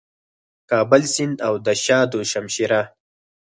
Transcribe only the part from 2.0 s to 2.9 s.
دو شمشېره